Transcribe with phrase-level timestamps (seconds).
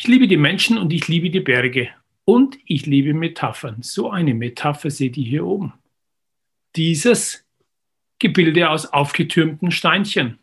[0.00, 1.90] Ich liebe die Menschen und ich liebe die Berge.
[2.24, 3.82] Und ich liebe Metaphern.
[3.82, 5.74] So eine Metapher seht ihr hier oben.
[6.74, 7.46] Dieses
[8.18, 10.38] Gebilde aus aufgetürmten Steinchen.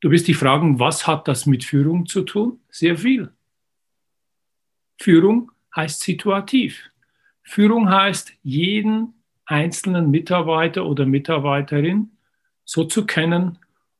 [0.00, 2.58] Du wirst dich fragen, was hat das mit Führung zu tun?
[2.70, 3.30] Sehr viel.
[5.00, 6.90] Führung heißt situativ.
[7.42, 9.14] Führung heißt, jeden
[9.46, 12.10] einzelnen Mitarbeiter oder Mitarbeiterin
[12.64, 13.58] so zu kennen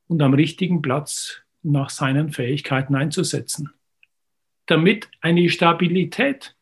[0.09, 3.71] und am richtigen Platz nach seinen Fähigkeiten einzusetzen
[4.69, 6.55] damit eine Stabilität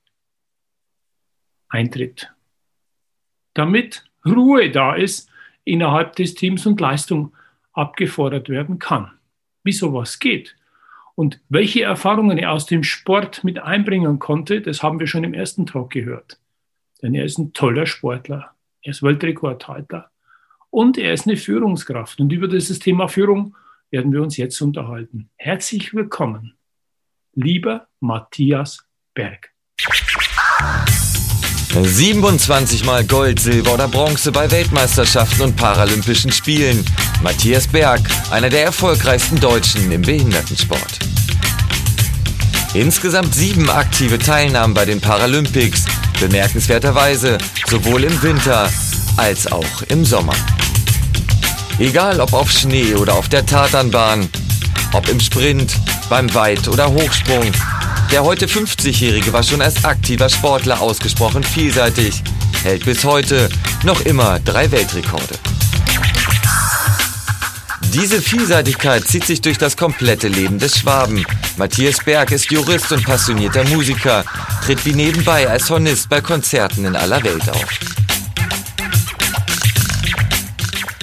[1.68, 2.32] eintritt.
[3.52, 5.28] Damit Ruhe da ist
[5.64, 7.34] innerhalb des Teams und Leistung
[7.72, 9.10] abgefordert werden kann.
[9.64, 10.56] Wie sowas geht
[11.16, 15.34] und welche Erfahrungen er aus dem Sport mit einbringen konnte, das haben wir schon im
[15.34, 16.38] ersten Talk gehört.
[17.02, 20.10] Denn er ist ein toller Sportler, er ist Weltrekordhalter
[20.70, 22.20] und er ist eine Führungskraft.
[22.20, 23.56] Und über dieses Thema Führung
[23.90, 25.28] werden wir uns jetzt unterhalten.
[25.36, 26.55] Herzlich willkommen
[27.36, 28.78] lieber Matthias
[29.14, 29.50] Berg.
[31.78, 36.82] 27 Mal Gold, Silber oder Bronze bei Weltmeisterschaften und Paralympischen Spielen.
[37.22, 40.98] Matthias Berg, einer der erfolgreichsten Deutschen im Behindertensport.
[42.72, 45.84] Insgesamt sieben aktive Teilnahmen bei den Paralympics.
[46.18, 48.70] Bemerkenswerterweise sowohl im Winter
[49.18, 50.34] als auch im Sommer.
[51.78, 54.30] Egal ob auf Schnee oder auf der Tatanbahn,
[54.94, 55.76] ob im Sprint,
[56.08, 57.50] beim Weit- oder Hochsprung.
[58.10, 62.22] Der heute 50-Jährige war schon als aktiver Sportler ausgesprochen vielseitig,
[62.62, 63.48] hält bis heute
[63.82, 65.34] noch immer drei Weltrekorde.
[67.92, 71.24] Diese Vielseitigkeit zieht sich durch das komplette Leben des Schwaben.
[71.56, 74.24] Matthias Berg ist Jurist und passionierter Musiker,
[74.64, 77.64] tritt wie nebenbei als Hornist bei Konzerten in aller Welt auf.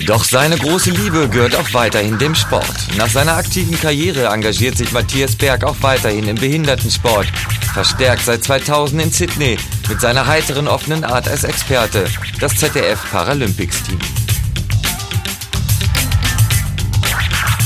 [0.06, 2.66] Doch seine große Liebe gehört auch weiterhin dem Sport.
[2.98, 7.28] Nach seiner aktiven Karriere engagiert sich Matthias Berg auch weiterhin im Behindertensport.
[7.74, 12.06] Verstärkt seit 2000 in Sydney mit seiner heiteren offenen Art als Experte,
[12.42, 14.00] das ZDF Paralympics Team.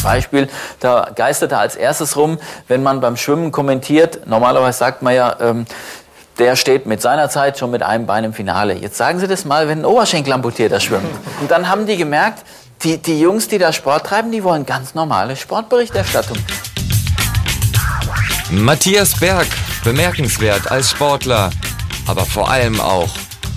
[0.04, 0.48] Beispiel,
[0.80, 2.38] da geisterte als erstes rum,
[2.70, 5.66] wenn man beim Schwimmen kommentiert, normalerweise sagt man ja, ähm,
[6.40, 8.74] der steht mit seiner Zeit schon mit einem Bein im Finale.
[8.74, 11.10] Jetzt sagen Sie das mal, wenn ein Oberschenkel amputierter schwimmt.
[11.42, 12.44] Und dann haben die gemerkt,
[12.84, 16.38] die, die Jungs, die da Sport treiben, die wollen ganz normale Sportberichterstattung.
[18.52, 19.48] Matthias Berg,
[19.84, 21.50] bemerkenswert als Sportler,
[22.08, 23.10] aber vor allem auch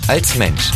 [0.07, 0.71] als Mensch.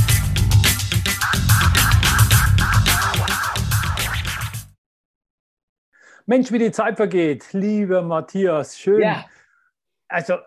[6.27, 9.01] Mensch, wie die Zeit vergeht, lieber Matthias, schön.
[9.01, 9.25] Ja.
[10.07, 10.37] Also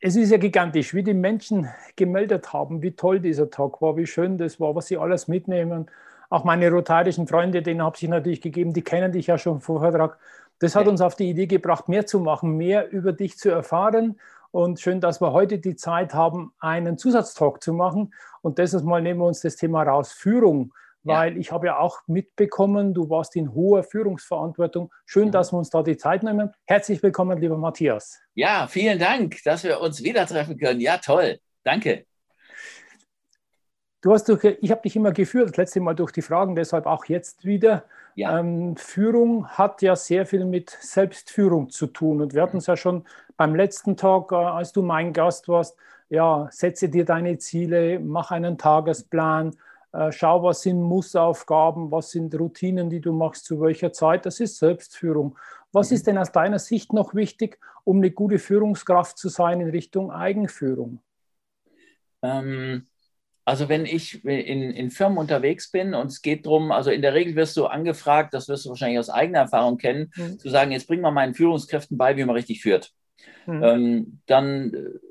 [0.00, 4.06] es ist ja gigantisch, wie die Menschen gemeldet haben, wie toll dieser Tag war, wie
[4.06, 5.90] schön das war, was sie alles mitnehmen.
[6.30, 9.80] Auch meine rotarischen Freunde, denen habe ich natürlich gegeben, die kennen dich ja schon vom
[9.80, 10.18] Vortrag.
[10.60, 14.18] Das hat uns auf die Idee gebracht, mehr zu machen, mehr über dich zu erfahren.
[14.50, 18.14] Und schön, dass wir heute die Zeit haben, einen Zusatztalk zu machen.
[18.40, 20.72] Und dieses Mal nehmen wir uns das Thema raus, Führung
[21.02, 21.38] weil ja.
[21.38, 24.92] ich habe ja auch mitbekommen, du warst in hoher Führungsverantwortung.
[25.06, 25.32] Schön, mhm.
[25.32, 26.52] dass wir uns da die Zeit nehmen.
[26.66, 28.20] Herzlich willkommen, lieber Matthias.
[28.34, 30.80] Ja, vielen Dank, dass wir uns wieder treffen können.
[30.80, 31.38] Ja, toll.
[31.62, 32.06] Danke.
[34.00, 36.86] Du hast durch, ich habe dich immer geführt, das letzte Mal durch die Fragen, deshalb
[36.86, 37.84] auch jetzt wieder.
[38.14, 38.38] Ja.
[38.38, 42.20] Ähm, Führung hat ja sehr viel mit Selbstführung zu tun.
[42.20, 43.04] Und wir hatten es ja schon
[43.36, 45.76] beim letzten Tag, äh, als du mein Gast warst,
[46.10, 49.56] ja, setze dir deine Ziele, mach einen Tagesplan,
[50.10, 54.26] schau, was sind Mussaufgaben, was sind Routinen, die du machst, zu welcher Zeit.
[54.26, 55.38] Das ist Selbstführung.
[55.72, 55.96] Was mhm.
[55.96, 60.10] ist denn aus deiner Sicht noch wichtig, um eine gute Führungskraft zu sein in Richtung
[60.10, 61.00] Eigenführung?
[62.22, 62.86] Ähm,
[63.44, 67.14] also wenn ich in, in Firmen unterwegs bin und es geht darum, also in der
[67.14, 70.38] Regel wirst du angefragt, das wirst du wahrscheinlich aus eigener Erfahrung kennen, mhm.
[70.38, 72.92] zu sagen, jetzt bring mal meinen Führungskräften bei, wie man richtig führt.
[73.46, 73.62] Mhm.
[73.62, 75.07] Ähm, dann äh,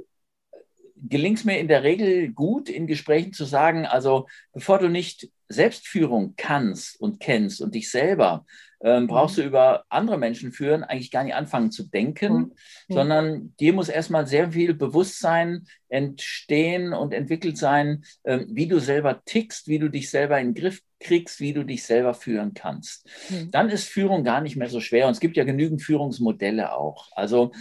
[1.10, 5.30] gelingt es mir in der Regel gut, in Gesprächen zu sagen, also bevor du nicht
[5.50, 8.46] Selbstführung kannst und kennst und dich selber,
[8.82, 9.08] ähm, mhm.
[9.08, 12.54] brauchst du über andere Menschen führen eigentlich gar nicht anfangen zu denken, mhm.
[12.94, 19.24] sondern dir muss erstmal sehr viel Bewusstsein entstehen und entwickelt sein, ähm, wie du selber
[19.26, 23.08] tickst, wie du dich selber in den Griff kriegst, wie du dich selber führen kannst.
[23.30, 23.52] Mhm.
[23.52, 27.10] Dann ist Führung gar nicht mehr so schwer und es gibt ja genügend Führungsmodelle auch.
[27.14, 27.52] Also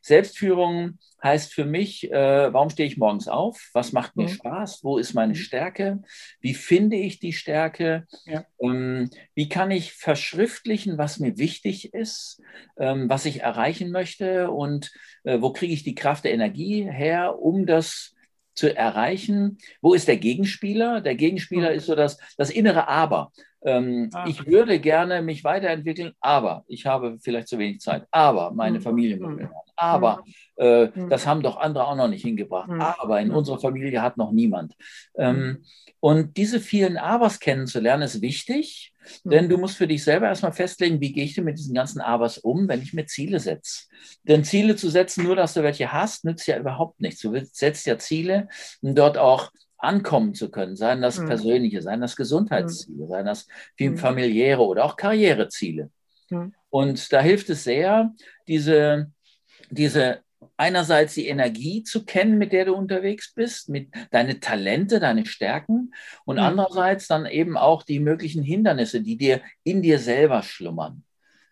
[0.00, 3.70] Selbstführung heißt für mich, äh, warum stehe ich morgens auf?
[3.72, 4.28] Was macht mir mhm.
[4.28, 4.82] Spaß?
[4.82, 5.38] Wo ist meine mhm.
[5.38, 6.02] Stärke?
[6.40, 8.06] Wie finde ich die Stärke?
[8.24, 8.44] Ja.
[8.60, 12.40] Ähm, wie kann ich verschriftlichen, was mir wichtig ist,
[12.78, 14.92] ähm, was ich erreichen möchte und
[15.24, 18.14] äh, wo kriege ich die Kraft der Energie her, um das
[18.54, 19.58] zu erreichen?
[19.80, 21.00] Wo ist der Gegenspieler?
[21.00, 21.76] Der Gegenspieler mhm.
[21.76, 23.32] ist so das, das innere Aber.
[23.64, 24.24] Ähm, ah.
[24.26, 28.06] Ich würde gerne mich weiterentwickeln, aber ich habe vielleicht zu wenig Zeit.
[28.10, 28.82] Aber meine mhm.
[28.82, 30.32] Familie muss mir Aber mhm.
[30.56, 31.08] äh, mhm.
[31.08, 32.68] das haben doch andere auch noch nicht hingebracht.
[32.68, 32.80] Mhm.
[32.80, 33.36] Aber in mhm.
[33.36, 34.74] unserer Familie hat noch niemand.
[35.16, 35.64] Ähm,
[36.00, 38.92] und diese vielen Abers kennenzulernen ist wichtig,
[39.24, 42.00] denn du musst für dich selber erstmal festlegen, wie gehe ich denn mit diesen ganzen
[42.00, 43.86] Abers um, wenn ich mir Ziele setze.
[44.24, 47.20] Denn Ziele zu setzen, nur dass du welche hast, nützt ja überhaupt nichts.
[47.20, 48.48] Du setzt ja Ziele,
[48.80, 49.50] um dort auch
[49.82, 51.26] ankommen zu können, seien das mhm.
[51.26, 53.08] persönliche, seien das Gesundheitsziele, mhm.
[53.08, 53.46] seien das
[53.78, 53.98] mhm.
[53.98, 55.90] familiäre oder auch Karriereziele.
[56.70, 58.14] Und da hilft es sehr,
[58.48, 59.10] diese,
[59.70, 60.20] diese
[60.56, 65.92] einerseits die Energie zu kennen, mit der du unterwegs bist, mit deine Talente, deine Stärken
[66.24, 66.42] und mhm.
[66.42, 71.04] andererseits dann eben auch die möglichen Hindernisse, die dir in dir selber schlummern.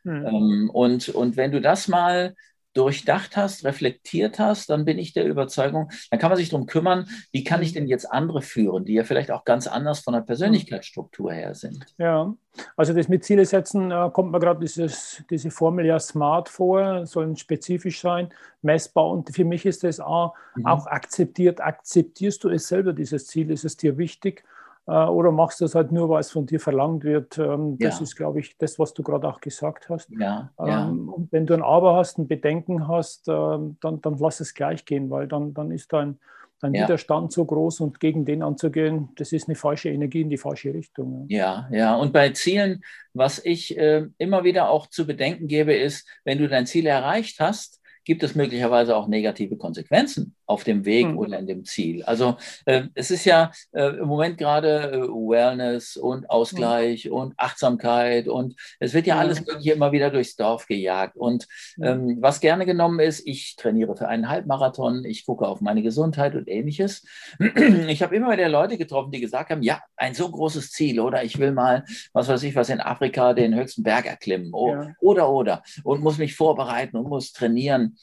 [0.05, 0.27] Mhm.
[0.27, 2.35] Ähm, und, und wenn du das mal
[2.75, 7.09] durchdacht hast, reflektiert hast, dann bin ich der Überzeugung, dann kann man sich darum kümmern,
[7.33, 7.75] wie kann ich mhm.
[7.75, 11.87] denn jetzt andere führen, die ja vielleicht auch ganz anders von der Persönlichkeitsstruktur her sind.
[11.99, 12.33] Ja,
[12.77, 17.37] also das mit Ziele setzen äh, kommt mir gerade diese Formel ja smart vor, sollen
[17.37, 18.29] spezifisch sein,
[18.63, 20.67] messbar und für mich ist das auch, mhm.
[20.67, 21.61] auch akzeptiert.
[21.61, 23.51] Akzeptierst du es selber, dieses Ziel?
[23.51, 24.45] Ist es dir wichtig?
[24.91, 27.39] Äh, oder machst du es halt nur, weil es von dir verlangt wird?
[27.39, 28.03] Ähm, das ja.
[28.03, 30.11] ist, glaube ich, das, was du gerade auch gesagt hast.
[30.19, 30.89] Ja, ja.
[30.89, 34.53] Ähm, und wenn du ein Aber hast, ein Bedenken hast, ähm, dann, dann lass es
[34.53, 36.19] gleich gehen, weil dann, dann ist dein,
[36.61, 36.73] dein.
[36.73, 40.75] Widerstand so groß und gegen den anzugehen, das ist eine falsche Energie in die falsche
[40.75, 41.27] Richtung.
[41.29, 41.95] Ja, ja.
[41.95, 42.83] Und bei Zielen,
[43.15, 47.39] was ich äh, immer wieder auch zu bedenken gebe, ist, wenn du dein Ziel erreicht
[47.39, 51.19] hast, gibt es möglicherweise auch negative Konsequenzen auf dem Weg mhm.
[51.19, 52.03] oder in dem Ziel.
[52.03, 57.13] Also äh, es ist ja äh, im Moment gerade äh, Wellness und Ausgleich mhm.
[57.13, 59.21] und Achtsamkeit und es wird ja mhm.
[59.21, 61.17] alles wirklich immer wieder durchs Dorf gejagt.
[61.17, 61.47] Und
[61.81, 66.35] ähm, was gerne genommen ist, ich trainiere für einen Halbmarathon, ich gucke auf meine Gesundheit
[66.35, 67.07] und ähnliches.
[67.91, 71.23] Ich habe immer wieder Leute getroffen, die gesagt haben, ja, ein so großes Ziel oder
[71.25, 74.95] ich will mal, was weiß ich, was in Afrika den höchsten Berg erklimmen oder, ja.
[75.01, 77.97] oder, oder und muss mich vorbereiten und muss trainieren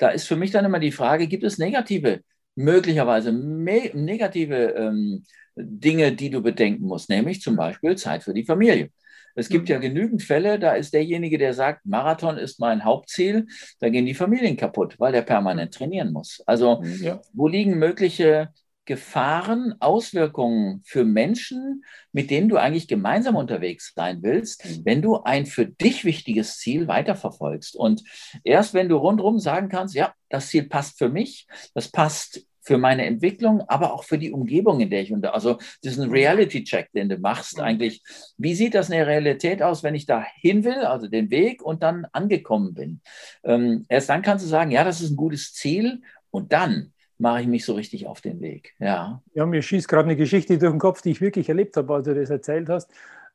[0.00, 2.20] da ist für mich dann immer die Frage, gibt es negative,
[2.56, 5.24] möglicherweise negative ähm,
[5.54, 8.90] Dinge, die du bedenken musst, nämlich zum Beispiel Zeit für die Familie.
[9.34, 9.74] Es gibt mhm.
[9.74, 13.46] ja genügend Fälle, da ist derjenige, der sagt, Marathon ist mein Hauptziel,
[13.78, 16.42] da gehen die Familien kaputt, weil der permanent trainieren muss.
[16.46, 17.20] Also mhm, ja.
[17.34, 18.48] wo liegen mögliche
[18.84, 24.84] Gefahren, Auswirkungen für Menschen, mit denen du eigentlich gemeinsam unterwegs sein willst, mhm.
[24.84, 27.76] wenn du ein für dich wichtiges Ziel weiterverfolgst.
[27.76, 28.02] Und
[28.42, 32.78] erst wenn du rundherum sagen kannst, ja, das Ziel passt für mich, das passt für
[32.78, 36.12] meine Entwicklung, aber auch für die Umgebung, in der ich unter, also diesen mhm.
[36.12, 37.64] Reality-Check, den du machst mhm.
[37.64, 38.02] eigentlich.
[38.36, 41.62] Wie sieht das in der Realität aus, wenn ich da hin will, also den Weg
[41.62, 43.00] und dann angekommen bin?
[43.44, 47.42] Ähm, erst dann kannst du sagen, ja, das ist ein gutes Ziel und dann mache
[47.42, 48.74] ich mich so richtig auf den Weg.
[48.78, 51.94] Ja, ja mir schießt gerade eine Geschichte durch den Kopf, die ich wirklich erlebt habe,
[51.94, 52.90] als du das erzählt hast.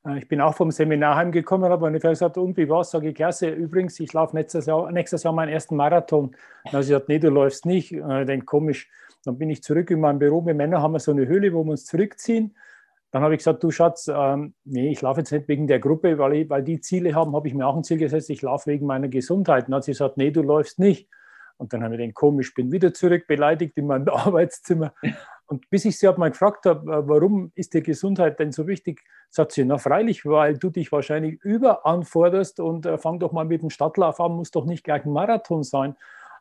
[0.05, 2.91] Äh, ich bin auch vom Seminar heimgekommen, habe eine Frau gesagt, und wie war's?
[2.91, 6.35] Sage ich, klasse, übrigens, ich laufe nächstes Jahr, nächstes Jahr meinen ersten Marathon.
[6.71, 7.91] Dann sie gesagt, nee, du läufst nicht.
[7.91, 8.89] Ich denke, komisch.
[9.23, 10.45] Dann bin ich zurück in mein Büro.
[10.45, 12.55] Wir Männer haben so eine Höhle, wo wir uns zurückziehen.
[13.11, 16.17] Dann habe ich gesagt, du Schatz, ähm, nee, ich laufe jetzt nicht wegen der Gruppe,
[16.17, 18.69] weil, ich, weil die Ziele haben, habe ich mir auch ein Ziel gesetzt, ich laufe
[18.69, 19.67] wegen meiner Gesundheit.
[19.67, 21.07] Dann hat sie gesagt, nee, du läufst nicht.
[21.57, 24.93] Und dann habe ich den komisch, bin wieder zurück, beleidigt in meinem Arbeitszimmer.
[25.47, 29.01] Und bis ich sie mal gefragt habe, äh, warum ist die Gesundheit denn so wichtig,
[29.29, 33.61] sagt sie, na freilich, weil du dich wahrscheinlich überanforderst und äh, fang doch mal mit
[33.61, 35.95] dem Stadtlauf an, muss doch nicht gleich ein Marathon sein.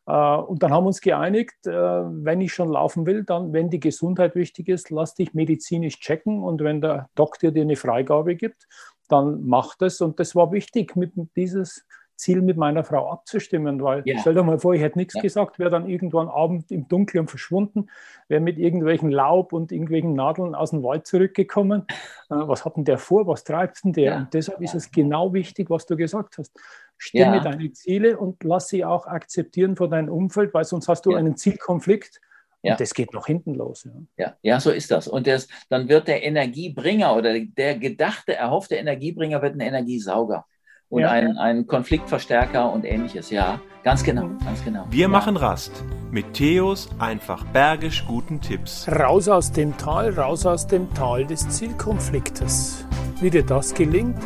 [0.07, 3.71] Äh, und dann haben wir uns geeinigt, äh, wenn ich schon laufen will, dann, wenn
[3.71, 8.37] die Gesundheit wichtig ist, lass dich medizinisch checken und wenn der Doktor dir eine Freigabe
[8.37, 8.67] gibt,
[9.09, 10.01] dann mach das.
[10.01, 11.85] Und das war wichtig, mit dieses
[12.17, 14.19] Ziel mit meiner Frau abzustimmen, weil ja.
[14.21, 15.23] stell dir mal vor, ich hätte nichts ja.
[15.23, 17.89] gesagt, wäre dann irgendwann Abend im Dunkeln verschwunden,
[18.29, 21.87] wäre mit irgendwelchen Laub und irgendwelchen Nadeln aus dem Wald zurückgekommen.
[22.31, 23.27] Äh, was hat denn der vor?
[23.27, 24.05] Was treibt denn der?
[24.05, 24.19] Ja.
[24.19, 26.53] Und deshalb ist es genau wichtig, was du gesagt hast.
[26.97, 31.15] Stimme deine Ziele und lass sie auch akzeptieren von deinem Umfeld, weil sonst hast du
[31.15, 32.21] einen Zielkonflikt.
[32.63, 32.77] Und ja.
[32.77, 33.85] das geht noch hinten los.
[33.85, 34.25] Ja.
[34.25, 35.07] ja, ja, so ist das.
[35.07, 40.47] Und das, dann wird der Energiebringer oder der gedachte, erhoffte Energiebringer wird ein Energiesauger
[40.95, 41.11] und ja.
[41.11, 43.29] ein, ein Konfliktverstärker und ähnliches.
[43.31, 44.87] Ja, ganz genau, ganz genau.
[44.91, 45.09] Wir ja.
[45.09, 45.83] machen Rast
[46.13, 48.87] mit Theos einfach bergisch guten Tipps.
[48.89, 52.87] Raus aus dem Tal, raus aus dem Tal des Zielkonfliktes.
[53.21, 54.23] Wie dir das gelingt,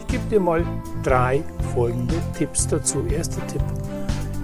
[0.00, 0.66] ich gebe dir mal
[1.02, 1.42] drei
[1.74, 3.06] folgende Tipps dazu.
[3.06, 3.62] Erster Tipp.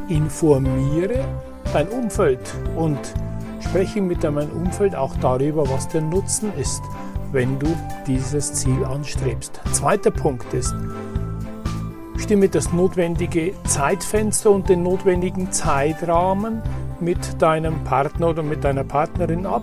[0.09, 1.23] informiere
[1.75, 2.41] dein Umfeld
[2.77, 2.99] und
[3.61, 6.81] spreche mit deinem Umfeld auch darüber, was der Nutzen ist,
[7.31, 7.67] wenn du
[8.07, 9.61] dieses Ziel anstrebst.
[9.73, 10.75] Zweiter Punkt ist,
[12.29, 16.61] stimme das notwendige Zeitfenster und den notwendigen Zeitrahmen
[17.01, 19.63] mit deinem Partner oder mit deiner Partnerin ab,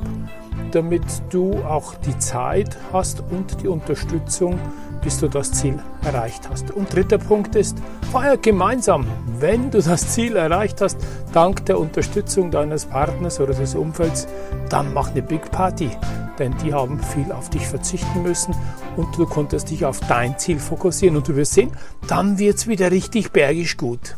[0.71, 4.59] damit du auch die Zeit hast und die Unterstützung,
[5.03, 6.71] bis du das Ziel erreicht hast.
[6.71, 7.77] Und dritter Punkt ist,
[8.11, 9.05] feier gemeinsam.
[9.39, 10.97] Wenn du das Ziel erreicht hast,
[11.33, 14.27] dank der Unterstützung deines Partners oder des Umfelds,
[14.69, 15.91] dann mach eine Big Party.
[16.39, 18.53] Denn die haben viel auf dich verzichten müssen
[18.97, 21.15] und du konntest dich auf dein Ziel fokussieren.
[21.15, 21.71] Und du wirst sehen,
[22.07, 24.15] dann wird es wieder richtig bergisch gut.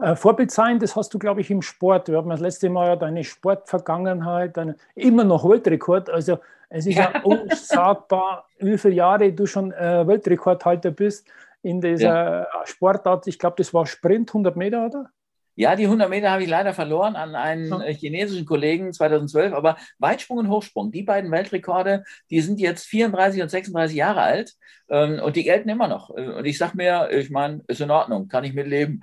[0.00, 2.08] Äh, Vorbild sein, das hast du, glaube ich, im Sport.
[2.08, 6.08] Wir haben das letzte Mal ja deine Sportvergangenheit, deine, immer noch Weltrekord.
[6.08, 6.38] Also
[6.68, 11.26] es ist ja unsagbar, wie viele Jahre du schon äh, Weltrekordhalter bist
[11.62, 12.46] in dieser ja.
[12.64, 13.26] Sportart.
[13.26, 15.10] Ich glaube, das war Sprint 100 Meter, oder?
[15.58, 17.80] Ja, die 100 Meter habe ich leider verloren an einen ja.
[17.88, 23.48] chinesischen Kollegen 2012, aber Weitsprung und Hochsprung, die beiden Weltrekorde, die sind jetzt 34 und
[23.48, 24.52] 36 Jahre alt
[24.88, 26.10] ähm, und die gelten immer noch.
[26.10, 29.00] Und ich sage mir, ich meine, ist in Ordnung, kann ich mitleben.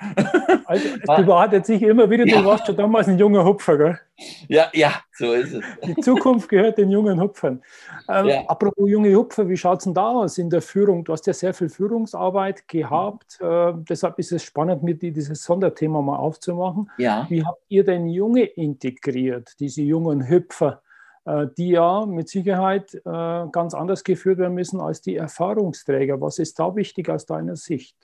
[0.64, 2.40] Also, es bewahrheitet sich immer wieder, ja.
[2.40, 4.00] du warst schon damals ein junger Hupfer, gell?
[4.48, 5.64] Ja, ja, so ist es.
[5.86, 7.62] Die Zukunft gehört den jungen Hupfern.
[8.10, 8.46] Ähm, ja.
[8.48, 11.04] Apropos junge Hupfer, wie schaut es denn da aus in der Führung?
[11.04, 13.40] Du hast ja sehr viel Führungsarbeit gehabt.
[13.40, 16.92] Äh, deshalb ist es spannend, mit dir dieses Sonderthema mal aufzumachen.
[16.98, 17.26] Ja.
[17.30, 20.82] Wie habt ihr denn Junge integriert, diese jungen Hüpfer?
[21.26, 26.22] Äh, die ja mit Sicherheit äh, ganz anders geführt werden müssen als die Erfahrungsträger.
[26.22, 27.98] Was ist da wichtig aus deiner Sicht?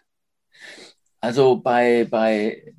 [1.20, 2.74] Also bei, bei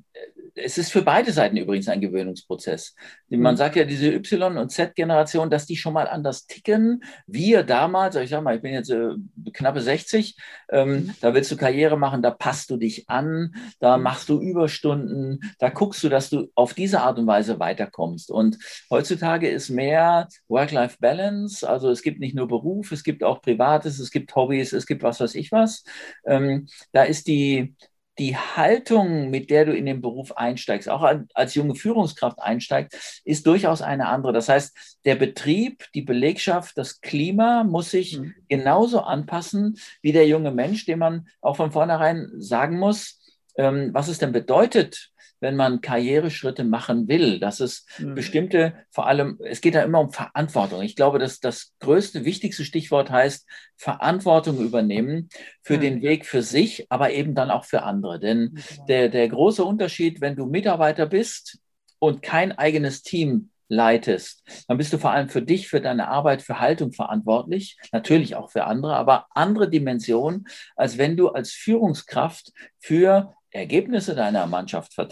[0.55, 2.95] es ist für beide Seiten übrigens ein Gewöhnungsprozess.
[3.29, 3.57] Man mhm.
[3.57, 7.03] sagt ja, diese Y- und Z-Generation, dass die schon mal anders ticken.
[7.25, 9.09] Wir damals, ich sag mal, ich bin jetzt äh,
[9.53, 10.37] knappe 60,
[10.71, 11.13] ähm, mhm.
[11.21, 14.03] da willst du Karriere machen, da passt du dich an, da mhm.
[14.03, 18.29] machst du Überstunden, da guckst du, dass du auf diese Art und Weise weiterkommst.
[18.29, 18.57] Und
[18.89, 24.11] heutzutage ist mehr Work-Life-Balance, also es gibt nicht nur Beruf, es gibt auch Privates, es
[24.11, 25.83] gibt Hobbys, es gibt was weiß ich was.
[26.25, 27.75] Ähm, da ist die,
[28.19, 31.03] die Haltung, mit der du in den Beruf einsteigst, auch
[31.33, 34.33] als junge Führungskraft einsteigst, ist durchaus eine andere.
[34.33, 38.35] Das heißt, der Betrieb, die Belegschaft, das Klima muss sich mhm.
[38.49, 43.19] genauso anpassen wie der junge Mensch, dem man auch von vornherein sagen muss,
[43.55, 45.12] ähm, was es denn bedeutet,
[45.43, 48.15] wenn man Karriereschritte machen will, dass es mhm.
[48.15, 50.81] bestimmte, vor allem, es geht da immer um Verantwortung.
[50.81, 53.45] Ich glaube, dass das größte, wichtigste Stichwort heißt
[53.75, 55.27] Verantwortung übernehmen
[55.61, 55.81] für mhm.
[55.81, 58.21] den Weg für sich, aber eben dann auch für andere.
[58.21, 58.85] Denn mhm.
[58.87, 61.59] der, der große Unterschied, wenn du Mitarbeiter bist
[61.99, 66.41] und kein eigenes Team leitest, dann bist du vor allem für dich, für deine Arbeit,
[66.41, 70.45] für Haltung verantwortlich, natürlich auch für andere, aber andere Dimensionen,
[70.77, 75.05] als wenn du als Führungskraft für Ergebnisse deiner Mannschaft äh,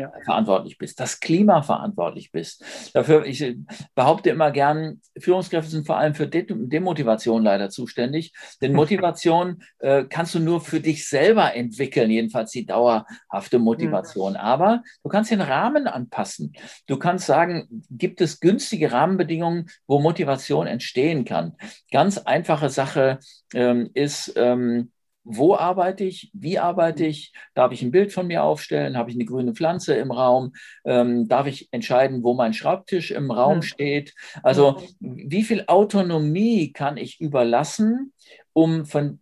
[0.00, 0.12] ja.
[0.24, 2.64] verantwortlich bist, das Klima verantwortlich bist.
[2.94, 3.56] Dafür, ich
[3.94, 8.32] behaupte immer gern, Führungskräfte sind vor allem für De Demotivation leider zuständig.
[8.62, 14.34] Denn Motivation äh, kannst du nur für dich selber entwickeln, jedenfalls die dauerhafte Motivation.
[14.34, 14.40] Ja.
[14.40, 16.52] Aber du kannst den Rahmen anpassen.
[16.86, 21.56] Du kannst sagen, gibt es günstige Rahmenbedingungen, wo Motivation entstehen kann.
[21.90, 23.18] Ganz einfache Sache
[23.54, 24.92] ähm, ist, ähm,
[25.30, 29.16] wo arbeite ich, wie arbeite ich, darf ich ein Bild von mir aufstellen, habe ich
[29.16, 30.54] eine grüne Pflanze im Raum,
[30.86, 33.62] ähm, darf ich entscheiden, wo mein Schreibtisch im Raum hm.
[33.62, 34.14] steht.
[34.42, 38.14] Also wie viel Autonomie kann ich überlassen
[38.58, 39.20] um von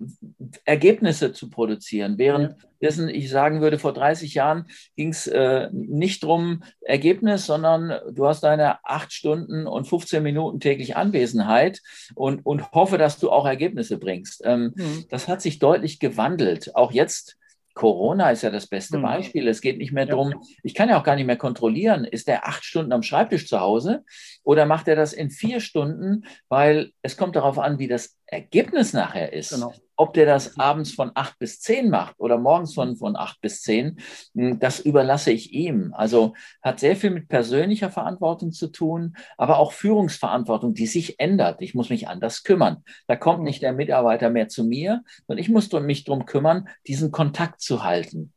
[0.64, 2.16] Ergebnisse zu produzieren.
[2.16, 4.64] Währenddessen ich sagen würde, vor 30 Jahren
[4.96, 10.58] ging es äh, nicht darum, Ergebnis, sondern du hast deine acht Stunden und 15 Minuten
[10.58, 11.82] täglich Anwesenheit
[12.14, 14.40] und, und hoffe, dass du auch Ergebnisse bringst.
[14.42, 15.04] Ähm, mhm.
[15.10, 16.74] Das hat sich deutlich gewandelt.
[16.74, 17.36] Auch jetzt
[17.76, 19.02] Corona ist ja das beste mhm.
[19.02, 19.46] Beispiel.
[19.48, 22.48] Es geht nicht mehr darum, ich kann ja auch gar nicht mehr kontrollieren, ist der
[22.48, 24.02] acht Stunden am Schreibtisch zu Hause
[24.46, 28.92] oder macht er das in vier Stunden, weil es kommt darauf an, wie das Ergebnis
[28.92, 29.50] nachher ist.
[29.50, 29.74] Genau.
[29.96, 33.62] Ob der das abends von acht bis zehn macht oder morgens von, von acht bis
[33.62, 33.98] zehn,
[34.36, 35.92] hm, das überlasse ich ihm.
[35.96, 41.60] Also hat sehr viel mit persönlicher Verantwortung zu tun, aber auch Führungsverantwortung, die sich ändert.
[41.60, 42.84] Ich muss mich anders kümmern.
[43.08, 47.10] Da kommt nicht der Mitarbeiter mehr zu mir, sondern ich muss mich darum kümmern, diesen
[47.10, 48.32] Kontakt zu halten.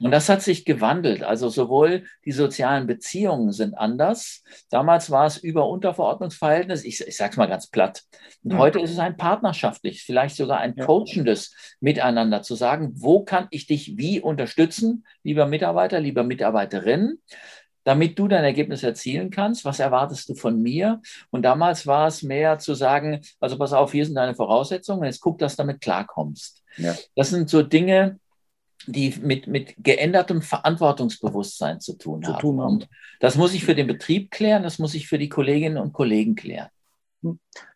[0.00, 1.22] Und das hat sich gewandelt.
[1.22, 4.42] Also sowohl die sozialen Beziehungen sind anders.
[4.70, 6.84] Damals war es über Unterverordnungsverhältnis.
[6.84, 8.02] Ich, ich sage es mal ganz platt.
[8.42, 8.58] Und ja.
[8.58, 10.86] heute ist es ein partnerschaftliches, vielleicht sogar ein ja.
[10.86, 17.18] coachendes Miteinander zu sagen, wo kann ich dich wie unterstützen, lieber Mitarbeiter, lieber Mitarbeiterin
[17.84, 19.64] damit du dein Ergebnis erzielen kannst.
[19.64, 21.00] Was erwartest du von mir?
[21.30, 25.20] Und damals war es mehr zu sagen, also pass auf, hier sind deine Voraussetzungen, jetzt
[25.20, 26.62] guck, dass du damit klarkommst.
[26.76, 26.94] Ja.
[27.16, 28.18] Das sind so Dinge,
[28.86, 32.40] die mit, mit geändertem Verantwortungsbewusstsein zu tun Zu haben.
[32.40, 32.72] tun haben.
[32.74, 32.88] Und
[33.20, 36.34] das muss ich für den Betrieb klären, das muss ich für die Kolleginnen und Kollegen
[36.34, 36.68] klären.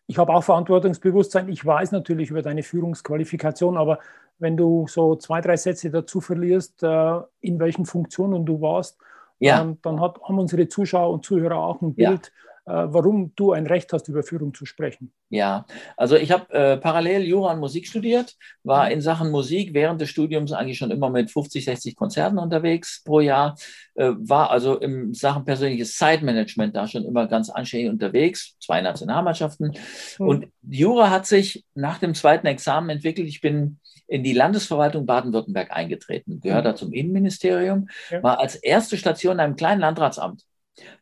[0.07, 1.49] Ich habe auch Verantwortungsbewusstsein.
[1.49, 3.99] Ich weiß natürlich über deine Führungsqualifikation, aber
[4.39, 8.97] wenn du so zwei, drei Sätze dazu verlierst, äh, in welchen Funktionen du warst,
[9.39, 9.61] Ja.
[9.61, 12.09] ähm, dann hat, haben unsere Zuschauer und Zuhörer auch ein Ja.
[12.11, 12.31] Bild, äh,
[12.65, 15.13] warum du ein Recht hast, über Führung zu sprechen.
[15.29, 15.65] Ja,
[15.97, 20.09] also ich habe äh, parallel Jura und Musik studiert, war in Sachen Musik während des
[20.09, 23.55] Studiums eigentlich schon immer mit 50, 60 Konzerten unterwegs pro Jahr,
[23.95, 29.73] äh, war also in Sachen persönliches Zeitmanagement da schon immer ganz anständig unterwegs, zwei Nationalmannschaften.
[30.17, 30.27] Hm.
[30.27, 33.27] Und Jura hat sich nach dem zweiten Examen entwickelt.
[33.27, 36.67] Ich bin in die Landesverwaltung Baden-Württemberg eingetreten, gehört Mhm.
[36.69, 38.21] da zum Innenministerium, Ja.
[38.21, 40.43] war als erste Station in einem kleinen Landratsamt.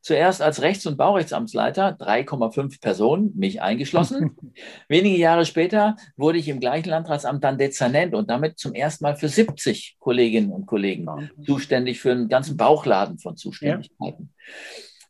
[0.02, 4.36] Zuerst als Rechts- und Baurechtsamtsleiter, 3,5 Personen, mich eingeschlossen.
[4.88, 9.16] Wenige Jahre später wurde ich im gleichen Landratsamt dann Dezernent und damit zum ersten Mal
[9.16, 11.08] für 70 Kolleginnen und Kollegen
[11.46, 14.34] zuständig für einen ganzen Bauchladen von Zuständigkeiten.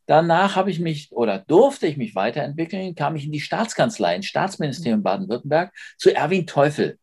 [0.06, 4.26] Danach habe ich mich oder durfte ich mich weiterentwickeln, kam ich in die Staatskanzlei, ins
[4.26, 6.98] Staatsministerium Baden-Württemberg zu Erwin Teufel.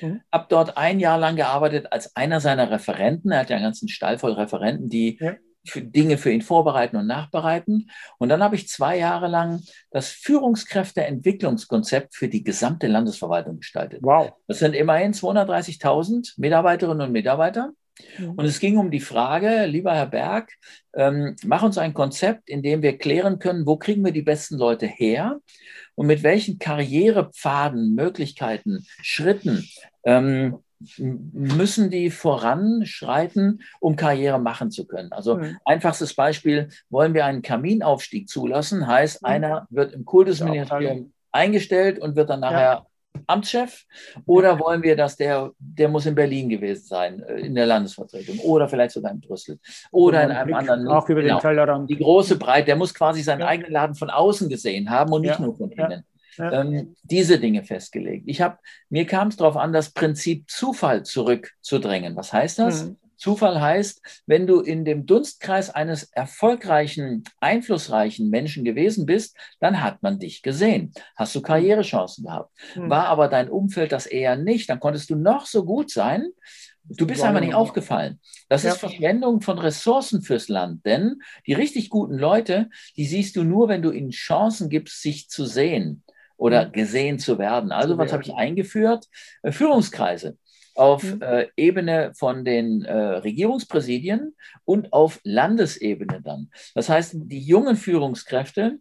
[0.00, 0.20] Mhm.
[0.32, 3.30] Habe dort ein Jahr lang gearbeitet als einer seiner Referenten.
[3.30, 5.34] Er hat ja einen ganzen Stall voll Referenten, die Ja.
[5.64, 7.90] Für Dinge für ihn vorbereiten und nachbereiten.
[8.18, 14.00] Und dann habe ich zwei Jahre lang das Führungskräfteentwicklungskonzept für die gesamte Landesverwaltung gestaltet.
[14.02, 14.32] Wow.
[14.46, 17.72] Das sind immerhin 230.000 Mitarbeiterinnen und Mitarbeiter.
[18.18, 18.32] Mhm.
[18.32, 20.52] Und es ging um die Frage, lieber Herr Berg,
[20.94, 24.56] ähm, mach uns ein Konzept, in dem wir klären können, wo kriegen wir die besten
[24.56, 25.40] Leute her
[25.94, 29.68] und mit welchen Karrierepfaden, Möglichkeiten, Schritten
[30.04, 30.58] ähm,
[30.96, 35.12] müssen die voranschreiten, um Karriere machen zu können.
[35.12, 35.58] Also Mhm.
[35.64, 39.28] einfachstes Beispiel, wollen wir einen Kaminaufstieg zulassen, heißt, Mhm.
[39.28, 42.86] einer wird im Kultusministerium eingestellt und wird dann nachher
[43.26, 43.84] Amtschef
[44.24, 48.38] oder wollen wir, dass der, der muss in Berlin gewesen sein, äh, in der Landesvertretung
[48.38, 49.58] oder vielleicht sogar in Brüssel
[49.90, 50.88] oder in einem Blick anderen.
[50.88, 51.36] Auch über Genau.
[51.38, 51.90] den Tellerrand.
[51.90, 53.48] Die große Breite, der muss quasi seinen Ja.
[53.48, 55.44] eigenen Laden von außen gesehen haben und nicht Ja.
[55.44, 55.86] nur von Ja.
[55.86, 56.04] innen.
[56.36, 56.60] Ja.
[56.60, 58.24] Ähm, diese Dinge festgelegt.
[58.26, 62.16] Ich habe, mir kam es darauf an, das Prinzip Zufall zurückzudrängen.
[62.16, 62.84] Was heißt das?
[62.84, 62.96] Mhm.
[63.20, 70.02] Zufall heißt, wenn du in dem Dunstkreis eines erfolgreichen, einflussreichen Menschen gewesen bist, dann hat
[70.02, 70.94] man dich gesehen.
[71.16, 72.50] Hast du Karrierechancen gehabt.
[72.74, 72.88] Mhm.
[72.88, 76.30] War aber dein Umfeld das eher nicht, dann konntest du noch so gut sein.
[76.84, 78.18] Du bist einfach nicht aufgefallen.
[78.48, 78.70] Das Ja.
[78.72, 83.68] ist Verschwendung von Ressourcen fürs Land, denn die richtig guten Leute, die siehst du nur,
[83.68, 86.02] wenn du ihnen Chancen gibst, sich zu sehen
[86.40, 86.72] oder Mhm.
[86.72, 87.72] gesehen zu werden.
[87.72, 89.06] Also was habe ich eingeführt?
[89.42, 90.38] Äh, Führungskreise
[90.74, 91.22] auf Mhm.
[91.22, 96.50] äh, Ebene von den äh, Regierungspräsidien und auf Landesebene dann.
[96.74, 98.78] Das heißt, die jungen Führungskräfte,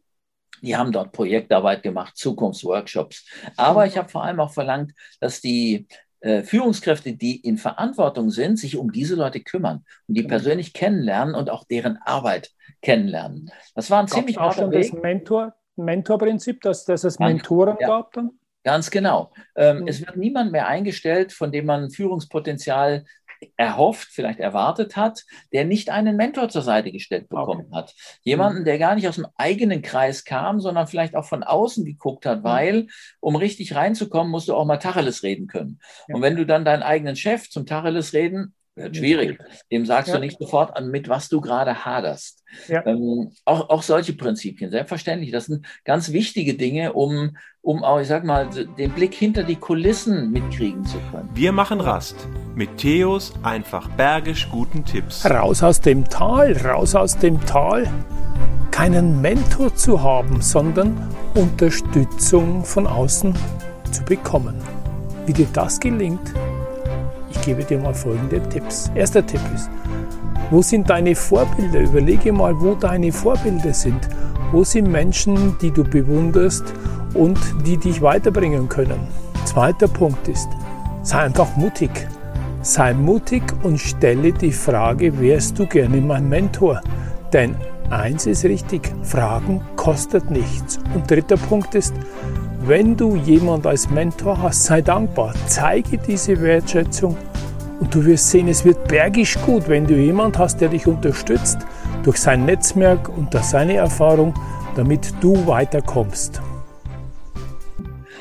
[0.62, 3.26] die haben dort Projektarbeit gemacht, Zukunftsworkshops.
[3.58, 5.88] Aber ich habe vor allem auch verlangt, dass die
[6.22, 11.34] äh, Führungskräfte, die in Verantwortung sind, sich um diese Leute kümmern und die persönlich kennenlernen
[11.36, 13.52] und auch deren Arbeit kennenlernen.
[13.74, 15.02] Das war ein Gab's ziemlich auch schon das Weg.
[15.02, 17.88] Mentor, Mentorprinzip, dass, dass es Ganz- Mentoren ja.
[17.88, 18.32] gab dann?
[18.64, 19.32] Ganz genau.
[19.56, 19.88] Ähm, Mhm.
[19.88, 23.06] Es wird niemand mehr eingestellt, von dem man Führungspotenzial
[23.56, 27.96] erhofft, vielleicht erwartet hat, der nicht einen Mentor zur Seite gestellt bekommen hat.
[28.22, 32.26] Jemanden, der gar nicht aus dem eigenen Kreis kam, sondern vielleicht auch von außen geguckt
[32.26, 32.44] hat, Mhm.
[32.44, 32.88] weil,
[33.22, 35.80] um richtig reinzukommen, musst du auch mal Tacheles reden können.
[36.10, 36.16] Ja.
[36.16, 39.40] Und wenn du dann deinen eigenen Chef zum Tacheles reden, wird schwierig.
[39.72, 40.16] Dem sagst Ja.
[40.16, 42.44] du nicht sofort an, mit was du gerade haderst.
[42.68, 42.86] Ja.
[42.86, 45.32] Ähm, auch, auch solche Prinzipien, selbstverständlich.
[45.32, 49.56] Das sind ganz wichtige Dinge, um, um auch, ich sag mal, den Blick hinter die
[49.58, 51.30] Kulissen mitkriegen zu können.
[51.34, 55.30] Wir machen Rast mit Theos einfach bergisch guten Tipps.
[55.30, 57.88] Raus aus dem Tal, raus aus dem Tal.
[58.72, 60.98] Keinen Mentor zu haben, sondern
[61.36, 63.34] Unterstützung von außen
[63.92, 64.56] zu bekommen.
[65.26, 66.34] Wie dir das gelingt,
[67.30, 68.92] ich gebe dir mal folgende Tipps.
[68.96, 69.70] Erster Tipp ist,
[70.52, 71.82] wo sind deine Vorbilder?
[71.82, 74.10] Überlege mal, wo deine Vorbilder sind.
[74.52, 76.64] Wo sind Menschen, die du bewunderst
[77.14, 79.00] und die dich weiterbringen können?
[79.46, 80.50] Zweiter Punkt ist,
[81.04, 81.92] sei einfach mutig.
[82.62, 86.82] Sei mutig und stelle die Frage, wärst du gerne mein Mentor?
[87.32, 87.56] Denn
[87.90, 90.80] eins ist richtig, Fragen kostet nichts.
[90.96, 91.94] Und dritter Punkt ist,
[92.62, 97.18] wenn du jemand als Mentor hast, sei dankbar, zeige diese Wertschätzung
[97.80, 101.60] und du wirst sehen, es wird bergisch gut, wenn du jemand hast, der dich unterstützt
[102.04, 104.34] durch sein Netzwerk und durch seine Erfahrung,
[104.76, 106.42] damit du weiterkommst.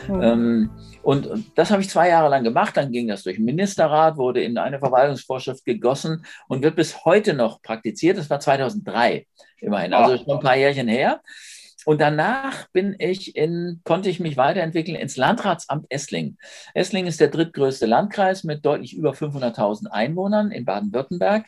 [0.08, 0.70] Ähm,
[1.02, 2.76] und, und das habe ich zwei Jahre lang gemacht.
[2.76, 7.34] Dann ging das durch den Ministerrat, wurde in eine Verwaltungsvorschrift gegossen und wird bis heute
[7.34, 8.18] noch praktiziert.
[8.18, 9.26] Das war 2003
[9.60, 11.20] immerhin, also schon ein paar Jährchen her.
[11.88, 16.36] Und danach bin ich in, konnte ich mich weiterentwickeln ins Landratsamt Esslingen.
[16.74, 21.46] Esslingen ist der drittgrößte Landkreis mit deutlich über 500.000 Einwohnern in Baden-Württemberg.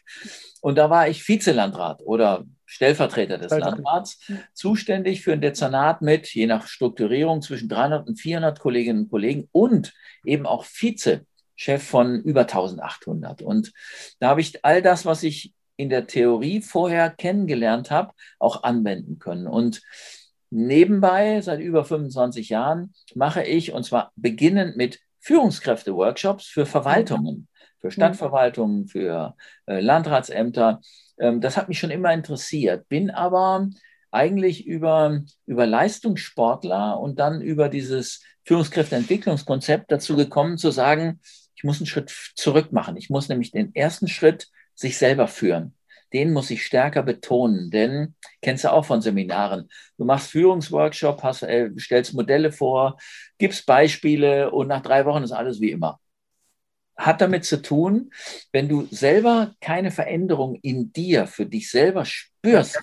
[0.62, 4.18] Und da war ich Vizelandrat oder Stellvertreter des Landrats,
[4.54, 9.46] zuständig für ein Dezernat mit, je nach Strukturierung, zwischen 300 und 400 Kolleginnen und Kollegen
[9.52, 9.92] und
[10.24, 13.42] eben auch Vizechef von über 1800.
[13.42, 13.74] Und
[14.20, 19.18] da habe ich all das, was ich in der Theorie vorher kennengelernt habe, auch anwenden
[19.18, 19.46] können.
[19.46, 19.82] Und
[20.50, 27.88] nebenbei, seit über 25 Jahren, mache ich, und zwar beginnend mit Führungskräfte-Workshops für Verwaltungen, für
[27.88, 27.92] mhm.
[27.92, 29.36] Stadtverwaltungen, für
[29.66, 30.80] äh, Landratsämter.
[31.18, 33.68] Ähm, das hat mich schon immer interessiert, bin aber
[34.10, 41.20] eigentlich über, über Leistungssportler und dann über dieses Führungskräfteentwicklungskonzept dazu gekommen zu sagen,
[41.54, 42.96] ich muss einen Schritt zurück machen.
[42.96, 45.74] Ich muss nämlich den ersten Schritt sich selber führen.
[46.12, 49.68] Den muss ich stärker betonen, denn kennst du auch von Seminaren.
[49.96, 52.98] Du machst Führungsworkshop, hast, äh, stellst Modelle vor,
[53.38, 56.00] gibst Beispiele und nach drei Wochen ist alles wie immer
[57.00, 58.12] hat damit zu tun,
[58.52, 62.78] wenn du selber keine Veränderung in dir für dich selber spürst.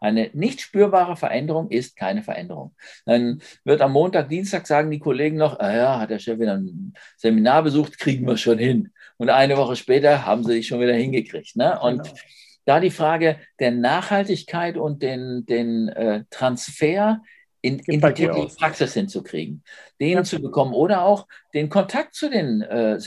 [0.00, 2.74] Eine nicht spürbare Veränderung ist keine Veränderung.
[3.04, 6.54] Dann wird am Montag, Dienstag sagen die Kollegen noch, ah ja, hat der Chef wieder
[6.54, 8.92] ein Seminar besucht, kriegen wir schon hin.
[9.18, 11.54] Und eine Woche später haben sie sich schon wieder hingekriegt.
[11.54, 11.78] Ne?
[11.80, 12.16] Und genau.
[12.64, 17.20] Da die Frage der Nachhaltigkeit und den, den äh, Transfer
[17.62, 19.62] in, in die tägliche Praxis hinzukriegen,
[20.00, 20.24] den ja.
[20.24, 22.98] zu bekommen oder auch den Kontakt zu den äh,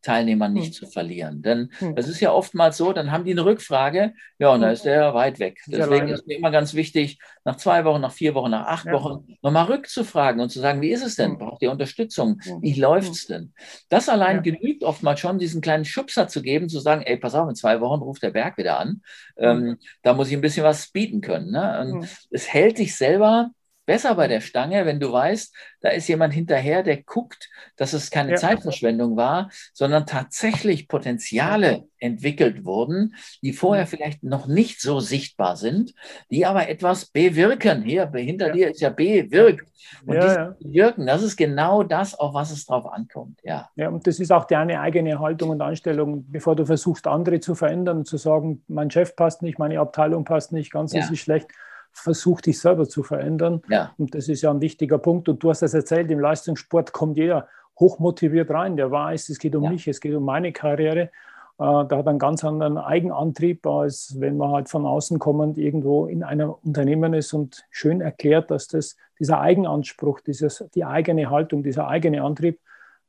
[0.00, 0.72] Seminarteilnehmern nicht hm.
[0.72, 1.42] zu verlieren.
[1.42, 1.94] Denn hm.
[1.96, 4.72] es ist ja oftmals so, dann haben die eine Rückfrage, ja, und da hm.
[4.72, 5.60] ist der weit weg.
[5.66, 8.92] Deswegen ist mir immer ganz wichtig, nach zwei Wochen, nach vier Wochen, nach acht ja.
[8.92, 11.32] Wochen nochmal rückzufragen und zu sagen, wie ist es denn?
[11.32, 11.38] Hm.
[11.38, 12.40] Braucht ihr Unterstützung?
[12.42, 12.62] Hm.
[12.62, 13.52] Wie läuft es denn?
[13.88, 14.42] Das allein ja.
[14.42, 17.80] genügt oftmals schon, diesen kleinen Schubser zu geben, zu sagen, ey, pass auf, in zwei
[17.80, 19.02] Wochen ruft der Berg wieder an.
[19.36, 21.50] Ähm, da muss ich ein bisschen was bieten können.
[21.50, 22.06] Ne?
[22.30, 23.50] Es hält sich selber
[23.90, 28.12] besser bei der Stange, wenn du weißt, da ist jemand hinterher, der guckt, dass es
[28.12, 28.36] keine ja.
[28.36, 35.92] Zeitverschwendung war, sondern tatsächlich Potenziale entwickelt wurden, die vorher vielleicht noch nicht so sichtbar sind,
[36.30, 37.82] die aber etwas bewirken.
[37.82, 38.52] Hier, hinter ja.
[38.52, 39.68] dir ist ja bewirkt.
[40.06, 40.56] Und ja, ja.
[40.60, 43.40] Bewirken, das ist genau das, auf was es drauf ankommt.
[43.42, 43.70] Ja.
[43.74, 47.56] ja, und das ist auch deine eigene Haltung und Anstellung, bevor du versuchst, andere zu
[47.56, 51.48] verändern, zu sagen, mein Chef passt nicht, meine Abteilung passt nicht, ganz ist schlecht
[51.92, 53.62] versuch dich selber zu verändern.
[53.68, 53.94] Ja.
[53.98, 55.28] Und das ist ja ein wichtiger Punkt.
[55.28, 57.48] Und du hast das erzählt, im Leistungssport kommt jeder
[57.78, 59.70] hochmotiviert rein, der weiß, es geht um ja.
[59.70, 61.00] mich, es geht um meine Karriere.
[61.02, 61.08] Äh,
[61.58, 66.22] da hat einen ganz anderen Eigenantrieb, als wenn man halt von außen kommend irgendwo in
[66.22, 71.88] einem Unternehmen ist und schön erklärt, dass das, dieser Eigenanspruch, dieses, die eigene Haltung, dieser
[71.88, 72.60] eigene Antrieb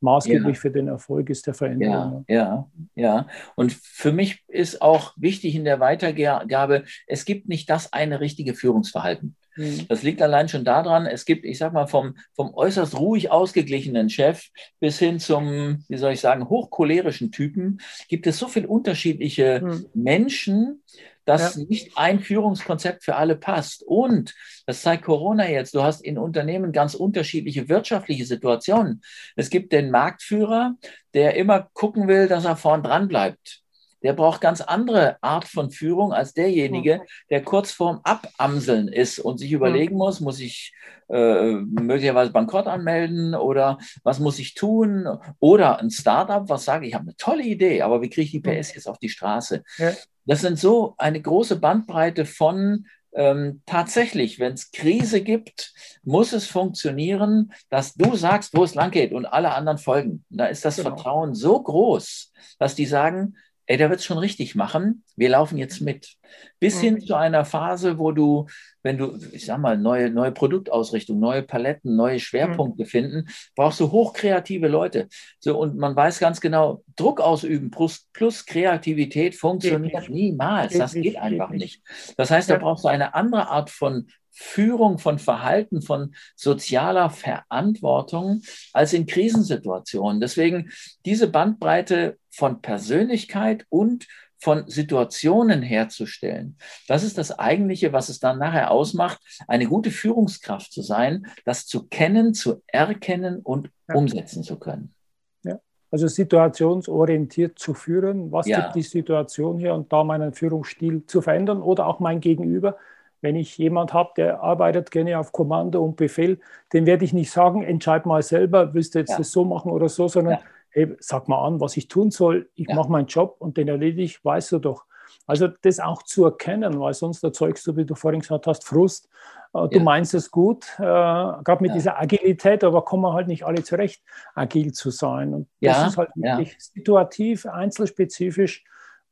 [0.01, 0.61] maßgeblich ja.
[0.61, 2.25] für den Erfolg ist der Veränderung.
[2.27, 3.27] Ja, ja, ja.
[3.55, 8.53] Und für mich ist auch wichtig in der Weitergabe, es gibt nicht das eine richtige
[8.53, 9.35] Führungsverhalten.
[9.55, 9.85] Mhm.
[9.89, 14.09] Das liegt allein schon daran, es gibt, ich sag mal, vom, vom äußerst ruhig ausgeglichenen
[14.09, 14.47] Chef
[14.79, 19.85] bis hin zum, wie soll ich sagen, hochcholerischen Typen, gibt es so viele unterschiedliche mhm.
[19.93, 20.83] Menschen,
[21.25, 21.63] dass ja.
[21.63, 23.83] nicht ein Führungskonzept für alle passt.
[23.83, 24.33] Und
[24.65, 25.75] das zeigt Corona jetzt.
[25.75, 29.01] Du hast in Unternehmen ganz unterschiedliche wirtschaftliche Situationen.
[29.35, 30.75] Es gibt den Marktführer,
[31.13, 33.60] der immer gucken will, dass er vorn dran bleibt
[34.03, 39.37] der braucht ganz andere Art von Führung als derjenige, der kurz vorm Abamseln ist und
[39.37, 40.73] sich überlegen muss, muss ich
[41.09, 45.07] äh, möglicherweise Bankrott anmelden oder was muss ich tun?
[45.39, 48.39] Oder ein Startup, was sage ich, habe eine tolle Idee, aber wie kriege ich die
[48.39, 49.63] PS jetzt auf die Straße?
[49.77, 49.91] Ja.
[50.25, 56.47] Das sind so eine große Bandbreite von ähm, tatsächlich, wenn es Krise gibt, muss es
[56.47, 60.23] funktionieren, dass du sagst, wo es lang geht und alle anderen folgen.
[60.29, 60.89] Da ist das genau.
[60.89, 63.35] Vertrauen so groß, dass die sagen,
[63.71, 66.17] ey, der wird es schon richtig machen, wir laufen jetzt mit.
[66.59, 67.05] Bis hin mhm.
[67.05, 68.47] zu einer Phase, wo du,
[68.83, 72.87] wenn du, ich sag mal, neue, neue Produktausrichtung, neue Paletten, neue Schwerpunkte mhm.
[72.87, 75.07] finden, brauchst du hochkreative Leute.
[75.39, 80.77] So, und man weiß ganz genau, Druck ausüben plus, plus Kreativität funktioniert niemals.
[80.77, 81.81] Das geht einfach nicht.
[82.17, 88.41] Das heißt, da brauchst du eine andere Art von Führung von Verhalten, von sozialer Verantwortung
[88.73, 90.21] als in Krisensituationen.
[90.21, 90.71] Deswegen
[91.05, 94.07] diese Bandbreite von Persönlichkeit und
[94.41, 96.57] von Situationen herzustellen.
[96.87, 101.67] Das ist das Eigentliche, was es dann nachher ausmacht, eine gute Führungskraft zu sein, das
[101.67, 103.95] zu kennen, zu erkennen und ja.
[103.95, 104.95] umsetzen zu können.
[105.43, 105.59] Ja.
[105.91, 108.61] Also situationsorientiert zu führen, was ja.
[108.61, 112.77] gibt die Situation hier und da meinen Führungsstil zu verändern oder auch mein Gegenüber.
[113.21, 116.39] Wenn ich jemand habe, der arbeitet gerne auf Kommando und Befehl,
[116.73, 119.17] den werde ich nicht sagen, entscheid mal selber, willst du jetzt ja.
[119.17, 120.39] das so machen oder so, sondern
[120.71, 122.75] hey, sag mal an, was ich tun soll, ich ja.
[122.75, 124.85] mache meinen Job und den erledige ich, weißt du doch.
[125.27, 129.09] Also das auch zu erkennen, weil sonst erzeugst du, wie du vorhin gesagt hast, Frust.
[129.53, 129.83] Äh, du ja.
[129.83, 131.75] meinst es gut, äh, gerade mit ja.
[131.75, 134.01] dieser Agilität, aber kommen halt nicht alle zurecht,
[134.33, 135.33] agil zu sein.
[135.33, 135.87] Und das ja.
[135.87, 138.63] ist halt wirklich situativ, einzelspezifisch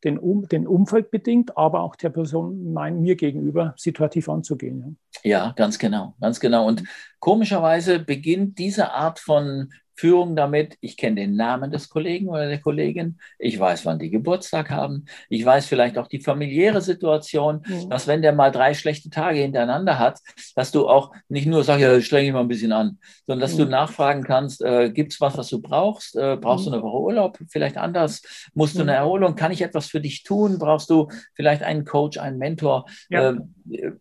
[0.04, 4.98] den, um, den Umfeld bedingt, aber auch der Person mein, mir gegenüber situativ anzugehen.
[5.24, 5.46] Ja.
[5.48, 6.68] ja, ganz genau, ganz genau.
[6.68, 6.84] Und
[7.20, 12.62] komischerweise beginnt diese Art von Führung damit, ich kenne den Namen des Kollegen oder der
[12.62, 17.90] Kollegin, ich weiß, wann die Geburtstag haben, ich weiß vielleicht auch die familiäre Situation, mhm.
[17.90, 20.20] dass wenn der mal drei schlechte Tage hintereinander hat,
[20.56, 23.56] dass du auch nicht nur sagst, ja, streng dich mal ein bisschen an, sondern dass
[23.56, 23.64] mhm.
[23.64, 26.16] du nachfragen kannst, äh, gibt es was, was du brauchst?
[26.16, 26.72] Äh, brauchst mhm.
[26.72, 27.38] du eine Woche Urlaub?
[27.50, 28.22] Vielleicht anders?
[28.54, 28.98] Musst du eine mhm.
[29.00, 29.36] Erholung?
[29.36, 30.60] Kann ich etwas für dich tun?
[30.60, 32.86] Brauchst du vielleicht einen Coach, einen Mentor?
[33.10, 33.32] Ja.
[33.70, 33.92] Äh,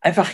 [0.00, 0.30] einfach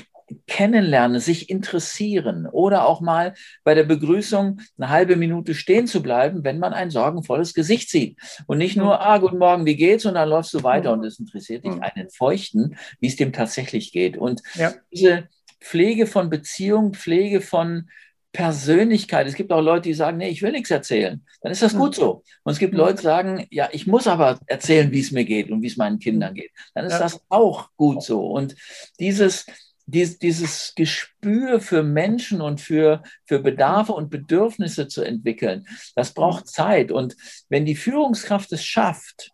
[0.47, 3.35] kennenlernen, sich interessieren oder auch mal
[3.65, 8.19] bei der Begrüßung eine halbe Minute stehen zu bleiben, wenn man ein sorgenvolles Gesicht sieht.
[8.47, 10.07] Und nicht nur, ah, guten Morgen, wie geht's?
[10.07, 13.93] Und dann läufst du weiter und es interessiert dich einen Feuchten, wie es dem tatsächlich
[13.93, 14.17] geht.
[14.17, 14.73] Und ja.
[14.93, 15.29] diese
[15.61, 17.89] Pflege von Beziehung, Pflege von
[18.37, 19.27] Persönlichkeit.
[19.27, 21.25] Es gibt auch Leute, die sagen, nee, ich will nichts erzählen.
[21.41, 22.23] Dann ist das gut so.
[22.43, 25.51] Und es gibt Leute, die sagen, ja, ich muss aber erzählen, wie es mir geht
[25.51, 26.51] und wie es meinen Kindern geht.
[26.75, 26.99] Dann ist ja.
[26.99, 28.27] das auch gut so.
[28.27, 28.55] Und
[29.01, 29.47] dieses,
[29.87, 36.49] dies, dieses Gespür für Menschen und für, für Bedarfe und Bedürfnisse zu entwickeln, das braucht
[36.49, 36.90] Zeit.
[36.90, 37.16] Und
[37.49, 39.31] wenn die Führungskraft es schafft,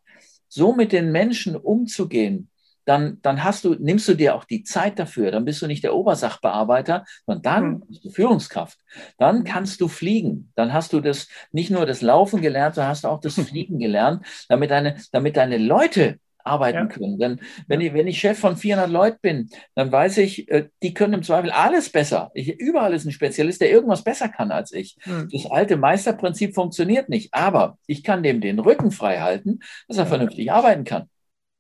[0.49, 2.51] so mit den Menschen umzugehen,
[2.85, 5.31] dann, dann hast du, nimmst du dir auch die Zeit dafür.
[5.31, 7.81] Dann bist du nicht der Obersachbearbeiter, sondern dann mhm.
[7.87, 8.79] bist du Führungskraft.
[9.19, 9.45] Dann mhm.
[9.45, 10.53] kannst du fliegen.
[10.57, 13.79] Dann hast du das nicht nur das Laufen gelernt, sondern hast du auch das Fliegen
[13.79, 16.87] gelernt, damit deine, damit deine Leute arbeiten ja.
[16.87, 17.19] können.
[17.19, 17.89] Denn wenn, ja.
[17.89, 21.23] ich, wenn ich Chef von 400 Leuten bin, dann weiß ich, äh, die können im
[21.23, 22.31] Zweifel alles besser.
[22.35, 24.97] Ich, überall ist ein Spezialist, der irgendwas besser kann als ich.
[25.07, 25.29] Mhm.
[25.33, 30.07] Das alte Meisterprinzip funktioniert nicht, aber ich kann dem den Rücken frei halten, dass er
[30.07, 31.09] vernünftig arbeiten kann.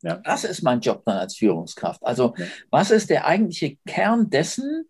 [0.02, 0.16] Ja.
[0.16, 2.04] Das ist mein Job dann als Führungskraft.
[2.04, 2.34] Also
[2.70, 4.86] was ist der eigentliche Kern dessen,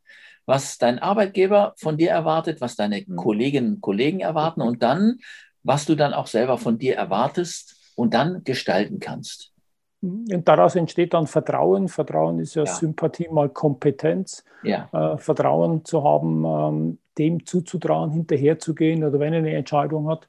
[0.46, 3.16] was dein Arbeitgeber von dir erwartet, was deine mhm.
[3.16, 5.18] Kolleginnen und Kollegen erwarten und dann,
[5.62, 9.51] was du dann auch selber von dir erwartest und dann gestalten kannst.
[10.02, 11.88] Und daraus entsteht dann Vertrauen.
[11.88, 12.72] Vertrauen ist ja, ja.
[12.72, 14.44] Sympathie mal Kompetenz.
[14.64, 14.88] Ja.
[14.92, 20.28] Äh, Vertrauen zu haben, ähm, dem zuzutrauen, hinterherzugehen oder wenn er eine Entscheidung hat,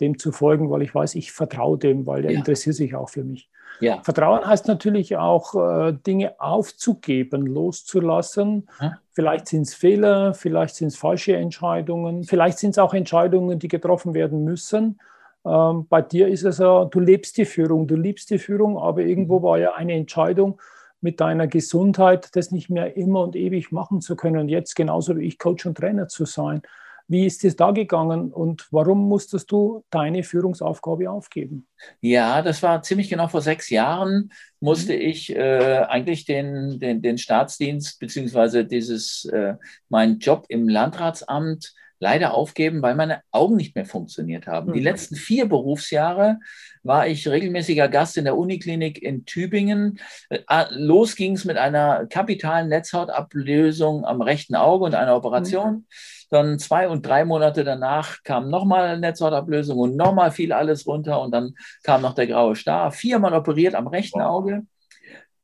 [0.00, 2.38] dem zu folgen, weil ich weiß, ich vertraue dem, weil er ja.
[2.38, 3.48] interessiert sich auch für mich.
[3.80, 4.02] Ja.
[4.02, 8.68] Vertrauen heißt natürlich auch, äh, Dinge aufzugeben, loszulassen.
[8.80, 8.98] Ja.
[9.12, 13.68] Vielleicht sind es Fehler, vielleicht sind es falsche Entscheidungen, vielleicht sind es auch Entscheidungen, die
[13.68, 14.98] getroffen werden müssen.
[15.46, 19.02] Ähm, bei dir ist es ja, du lebst die Führung, du liebst die Führung, aber
[19.02, 19.42] irgendwo mhm.
[19.42, 20.60] war ja eine Entscheidung
[21.00, 25.16] mit deiner Gesundheit, das nicht mehr immer und ewig machen zu können und jetzt genauso
[25.16, 26.62] wie ich Coach und Trainer zu sein.
[27.06, 31.66] Wie ist es da gegangen und warum musstest du deine Führungsaufgabe aufgeben?
[32.00, 35.00] Ja, das war ziemlich genau vor sechs Jahren, musste mhm.
[35.02, 39.56] ich äh, eigentlich den, den, den Staatsdienst beziehungsweise dieses, äh,
[39.90, 41.74] meinen Job im Landratsamt
[42.04, 44.74] leider aufgeben, weil meine Augen nicht mehr funktioniert haben.
[44.74, 44.84] Die hm.
[44.84, 46.38] letzten vier Berufsjahre
[46.82, 49.98] war ich regelmäßiger Gast in der Uniklinik in Tübingen.
[50.28, 55.72] Äh, los ging es mit einer kapitalen Netzhautablösung am rechten Auge und einer Operation.
[55.72, 55.86] Mhm.
[56.28, 61.22] Dann zwei und drei Monate danach kam nochmal eine Netzhautablösung und nochmal fiel alles runter
[61.22, 62.92] und dann kam noch der graue Star.
[62.92, 64.66] Viermal operiert am rechten Auge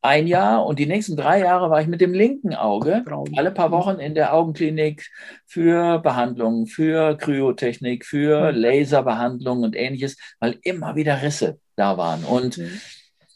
[0.03, 3.05] ein Jahr und die nächsten drei Jahre war ich mit dem linken Auge
[3.37, 5.11] alle paar Wochen in der Augenklinik
[5.47, 12.25] für Behandlungen, für Kryotechnik, für Laserbehandlung und ähnliches, weil immer wieder Risse da waren.
[12.25, 12.81] Und mhm.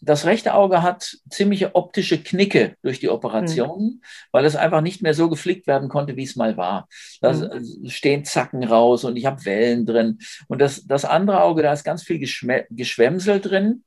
[0.01, 4.03] das rechte Auge hat ziemliche optische Knicke durch die Operationen, mhm.
[4.33, 6.89] weil es einfach nicht mehr so geflickt werden konnte, wie es mal war.
[7.21, 7.91] Da mhm.
[7.91, 10.19] stehen Zacken raus und ich habe Wellen drin.
[10.49, 13.85] Und das, das andere Auge, da ist ganz viel Geschwämsel drin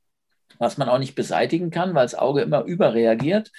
[0.58, 3.50] was man auch nicht beseitigen kann, weil das Auge immer überreagiert,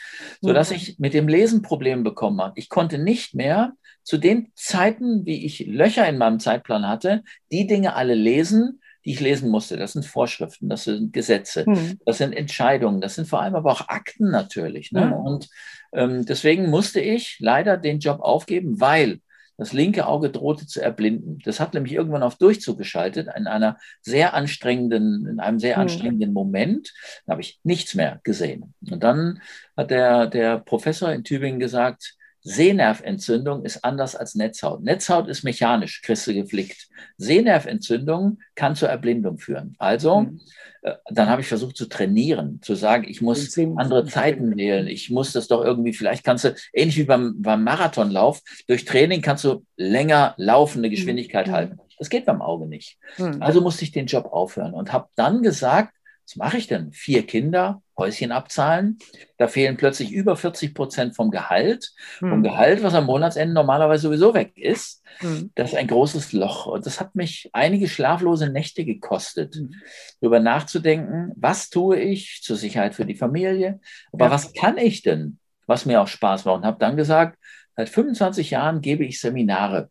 [0.41, 2.59] sodass ich mit dem Lesen Probleme bekommen habe.
[2.59, 3.73] Ich konnte nicht mehr
[4.03, 9.11] zu den Zeiten, wie ich Löcher in meinem Zeitplan hatte, die Dinge alle lesen, die
[9.11, 9.77] ich lesen musste.
[9.77, 11.99] Das sind Vorschriften, das sind Gesetze, mhm.
[12.05, 14.91] das sind Entscheidungen, das sind vor allem aber auch Akten natürlich.
[14.91, 15.07] Ne?
[15.07, 15.13] Mhm.
[15.13, 15.49] Und
[15.93, 19.19] ähm, deswegen musste ich leider den Job aufgeben, weil
[19.59, 21.39] das linke Auge drohte zu erblinden.
[21.43, 25.81] Das hat nämlich irgendwann auf Durchzug geschaltet in einer sehr anstrengenden, in einem sehr hm.
[25.81, 26.93] anstrengenden Moment.
[27.25, 28.73] Da habe ich nichts mehr gesehen.
[28.89, 29.41] Und dann
[29.75, 34.83] hat der, der Professor in Tübingen gesagt, Sehnerventzündung ist anders als Netzhaut.
[34.83, 36.87] Netzhaut ist mechanisch, kriegst du geflickt.
[37.17, 39.75] Sehnerventzündung kann zur Erblindung führen.
[39.77, 40.39] Also mhm.
[40.81, 45.09] Äh, dann habe ich versucht zu trainieren, zu sagen, ich muss andere Zeiten wählen, ich
[45.09, 49.43] muss das doch irgendwie, vielleicht kannst du, ähnlich wie beim, beim Marathonlauf, durch Training kannst
[49.43, 51.51] du länger laufende Geschwindigkeit mhm.
[51.51, 51.79] halten.
[51.97, 52.97] Das geht beim Auge nicht.
[53.17, 53.41] Mhm.
[53.41, 55.93] Also musste ich den Job aufhören und habe dann gesagt,
[56.25, 56.93] was mache ich denn?
[56.93, 58.97] Vier Kinder, Häuschen abzahlen.
[59.37, 61.91] Da fehlen plötzlich über 40 Prozent vom Gehalt.
[62.21, 62.29] Mhm.
[62.29, 65.03] Vom Gehalt, was am Monatsende normalerweise sowieso weg ist.
[65.21, 65.51] Mhm.
[65.53, 66.65] Das ist ein großes Loch.
[66.65, 69.75] Und das hat mich einige schlaflose Nächte gekostet, mhm.
[70.21, 73.79] darüber nachzudenken, was tue ich zur Sicherheit für die Familie,
[74.11, 74.31] aber ja.
[74.31, 76.57] was kann ich denn, was mir auch Spaß macht.
[76.57, 77.37] Und habe dann gesagt,
[77.75, 79.89] seit 25 Jahren gebe ich Seminare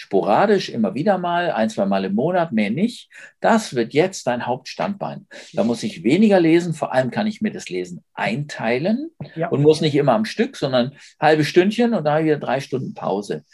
[0.00, 3.10] sporadisch immer wieder mal, ein, zwei Mal im Monat, mehr nicht.
[3.40, 5.26] Das wird jetzt dein Hauptstandbein.
[5.52, 9.48] Da muss ich weniger lesen, vor allem kann ich mir das Lesen einteilen ja.
[9.48, 13.44] und muss nicht immer am Stück, sondern halbe Stündchen und da wieder drei Stunden Pause.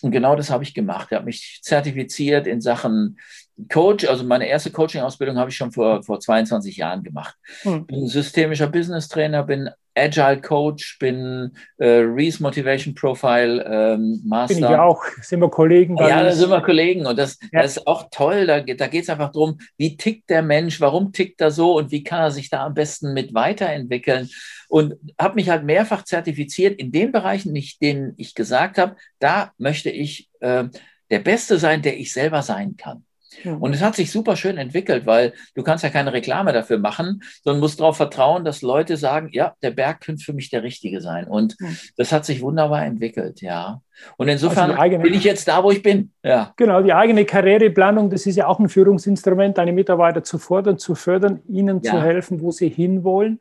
[0.00, 1.08] Und genau das habe ich gemacht.
[1.10, 3.18] Ich habe mich zertifiziert in Sachen
[3.68, 4.06] Coach.
[4.08, 7.36] Also meine erste Coaching-Ausbildung habe ich schon vor, vor 22 Jahren gemacht.
[7.62, 7.86] Hm.
[7.86, 14.54] Bin systemischer Business-Trainer, bin Agile Coach, bin äh, Reese Motivation Profile ähm, Master.
[14.54, 15.96] Bin ich auch, sind wir Kollegen.
[15.98, 17.62] Ja, da sind wir Kollegen und das, ja.
[17.62, 18.46] das ist auch toll.
[18.46, 21.90] Da, da geht es einfach darum, wie tickt der Mensch, warum tickt er so und
[21.90, 24.30] wie kann er sich da am besten mit weiterentwickeln.
[24.68, 29.52] Und habe mich halt mehrfach zertifiziert in den Bereichen, in denen ich gesagt habe, da
[29.58, 30.64] möchte ich äh,
[31.10, 33.04] der Beste sein, der ich selber sein kann.
[33.44, 37.22] Und es hat sich super schön entwickelt, weil du kannst ja keine Reklame dafür machen,
[37.42, 41.00] sondern musst darauf vertrauen, dass Leute sagen, ja, der Berg könnte für mich der richtige
[41.00, 41.26] sein.
[41.26, 41.68] Und ja.
[41.96, 43.80] das hat sich wunderbar entwickelt, ja.
[44.16, 46.12] Und insofern also eigene, bin ich jetzt da, wo ich bin.
[46.22, 46.52] Ja.
[46.56, 50.94] Genau, die eigene Karriereplanung, das ist ja auch ein Führungsinstrument, deine Mitarbeiter zu fordern, zu
[50.94, 51.92] fördern, ihnen ja.
[51.92, 53.40] zu helfen, wo sie hinwollen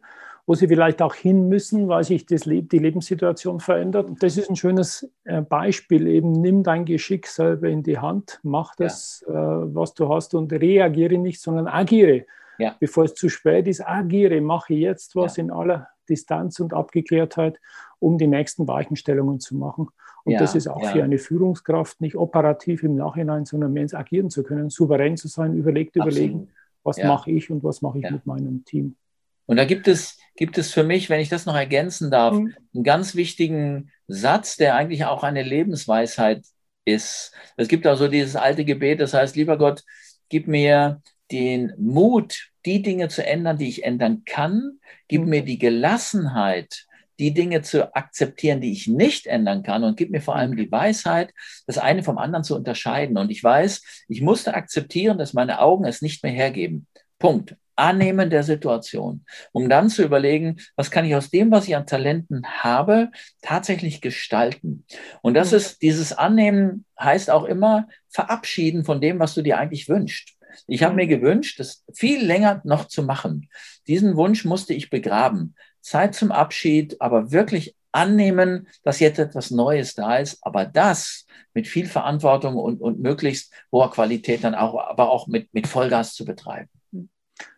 [0.51, 4.07] wo sie vielleicht auch hin müssen, weil sich das die Lebenssituation verändert.
[4.07, 6.07] Und das ist ein schönes äh, Beispiel.
[6.07, 9.61] Eben nimm dein Geschick selber in die Hand, mach das, ja.
[9.61, 12.25] äh, was du hast und reagiere nicht, sondern agiere.
[12.57, 12.75] Ja.
[12.81, 15.45] Bevor es zu spät ist, agiere, mache jetzt was ja.
[15.45, 17.57] in aller Distanz und Abgeklärtheit,
[17.99, 19.87] um die nächsten Weichenstellungen zu machen.
[20.25, 24.29] Und das ist auch für eine Führungskraft nicht operativ im Nachhinein, sondern mehr ins Agieren
[24.29, 26.13] zu können, souverän zu sein, überlegt, Absolut.
[26.13, 26.49] überlegen,
[26.83, 28.97] was mache ich und was mache ich mit meinem Team.
[29.45, 32.55] Und da gibt es, gibt es für mich, wenn ich das noch ergänzen darf, mhm.
[32.73, 36.43] einen ganz wichtigen Satz, der eigentlich auch eine Lebensweisheit
[36.85, 37.33] ist.
[37.57, 39.83] Es gibt auch so dieses alte Gebet, das heißt, lieber Gott,
[40.29, 41.01] gib mir
[41.31, 44.79] den Mut, die Dinge zu ändern, die ich ändern kann.
[45.07, 45.29] Gib mhm.
[45.29, 46.85] mir die Gelassenheit,
[47.19, 50.71] die Dinge zu akzeptieren, die ich nicht ändern kann und gib mir vor allem die
[50.71, 51.31] Weisheit,
[51.67, 53.17] das eine vom anderen zu unterscheiden.
[53.17, 56.87] Und ich weiß, ich musste akzeptieren, dass meine Augen es nicht mehr hergeben.
[57.19, 57.55] Punkt.
[57.81, 61.87] Annehmen der Situation, um dann zu überlegen, was kann ich aus dem, was ich an
[61.87, 63.09] Talenten habe,
[63.41, 64.85] tatsächlich gestalten.
[65.23, 65.57] Und das mhm.
[65.57, 70.35] ist, dieses Annehmen heißt auch immer verabschieden von dem, was du dir eigentlich wünschst.
[70.67, 71.09] Ich habe mir mhm.
[71.09, 73.49] gewünscht, das viel länger noch zu machen.
[73.87, 75.55] Diesen Wunsch musste ich begraben.
[75.81, 81.67] Zeit zum Abschied, aber wirklich annehmen, dass jetzt etwas Neues da ist, aber das mit
[81.67, 86.25] viel Verantwortung und, und möglichst hoher Qualität dann auch, aber auch mit, mit Vollgas zu
[86.25, 86.69] betreiben.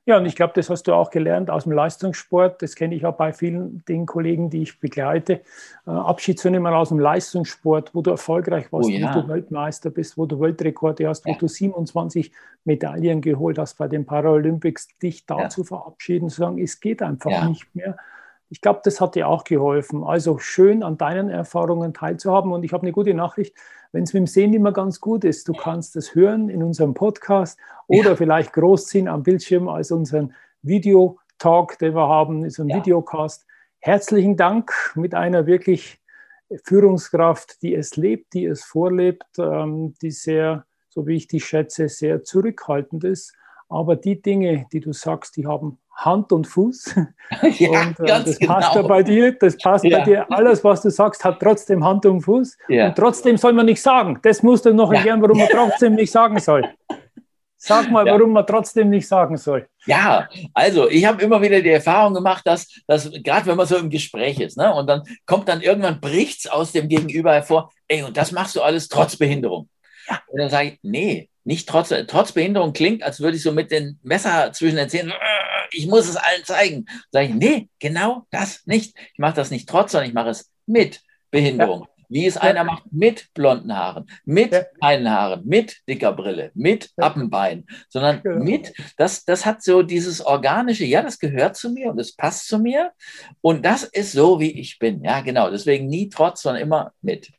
[0.05, 2.61] Ja, und ich glaube, das hast du auch gelernt aus dem Leistungssport.
[2.61, 5.41] Das kenne ich auch bei vielen den Kollegen, die ich begleite.
[5.87, 9.15] Äh, Abschied zu nehmen aus dem Leistungssport, wo du erfolgreich warst, oh, ja.
[9.15, 11.33] wo du Weltmeister bist, wo du Weltrekorde hast, ja.
[11.33, 12.31] wo du 27
[12.65, 15.49] Medaillen geholt hast bei den Paralympics, dich da ja.
[15.49, 17.95] zu verabschieden, zu sagen, es geht einfach nicht mehr.
[18.49, 20.03] Ich glaube, das hat dir auch geholfen.
[20.03, 22.51] Also schön an deinen Erfahrungen teilzuhaben.
[22.51, 23.55] Und ich habe eine gute Nachricht
[23.93, 26.63] wenn es mit dem Sehen nicht mehr ganz gut ist, du kannst es hören in
[26.63, 28.15] unserem Podcast oder ja.
[28.15, 32.77] vielleicht groß ziehen am Bildschirm als unseren Videotalk, den wir haben, ist ein ja.
[32.77, 33.45] Videocast.
[33.79, 36.01] Herzlichen Dank mit einer wirklich
[36.63, 41.87] Führungskraft, die es lebt, die es vorlebt, ähm, die sehr, so wie ich die schätze,
[41.87, 43.35] sehr zurückhaltend ist.
[43.73, 46.95] Aber die Dinge, die du sagst, die haben Hand und Fuß.
[47.57, 48.53] Ja, und äh, das genau.
[48.53, 49.97] passt ja bei dir, das passt ja.
[49.97, 50.31] bei dir.
[50.31, 52.57] Alles, was du sagst, hat trotzdem Hand und Fuß.
[52.69, 52.87] Ja.
[52.87, 54.19] Und trotzdem soll man nicht sagen.
[54.21, 56.69] Das musst du noch erklären, warum man trotzdem nicht sagen soll.
[57.57, 59.67] Sag mal, warum man trotzdem nicht sagen soll.
[59.85, 63.77] Ja, also ich habe immer wieder die Erfahrung gemacht, dass, dass gerade wenn man so
[63.77, 68.03] im Gespräch ist, ne, und dann kommt dann irgendwann bricht's aus dem Gegenüber hervor, ey,
[68.03, 69.69] und das machst du alles trotz Behinderung.
[70.07, 70.19] Ja.
[70.27, 73.71] Und dann sage ich, nee, nicht trotz, trotz Behinderung klingt, als würde ich so mit
[73.71, 75.13] dem Messer zwischen den Zähnen
[75.73, 76.85] ich muss es allen zeigen.
[77.11, 78.95] Sage ich, nee, genau das nicht.
[79.13, 81.01] Ich mache das nicht trotz, sondern ich mache es mit
[81.31, 81.81] Behinderung.
[81.81, 81.87] Ja.
[82.09, 84.65] Wie es einer macht mit blonden Haaren, mit ja.
[84.79, 87.05] keinen Haaren, mit dicker Brille, mit ja.
[87.05, 88.35] Appenbein, sondern ja.
[88.35, 92.47] mit, das, das hat so dieses organische, ja, das gehört zu mir und es passt
[92.47, 92.91] zu mir
[93.41, 95.03] und das ist so, wie ich bin.
[95.03, 95.49] Ja, genau.
[95.49, 97.31] Deswegen nie trotz, sondern immer mit.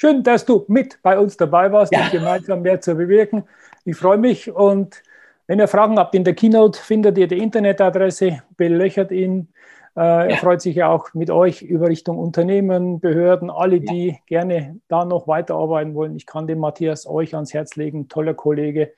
[0.00, 3.42] Schön, dass du mit bei uns dabei warst und gemeinsam mehr zu bewirken.
[3.84, 5.02] Ich freue mich und
[5.48, 9.48] wenn ihr Fragen habt in der Keynote, findet ihr die Internetadresse, belöchert ihn.
[9.96, 10.24] Äh, ja.
[10.26, 14.16] Er freut sich ja auch mit euch über Richtung Unternehmen, Behörden, alle, die ja.
[14.26, 16.14] gerne da noch weiterarbeiten wollen.
[16.14, 18.08] Ich kann dem Matthias euch ans Herz legen.
[18.08, 18.92] Toller Kollege,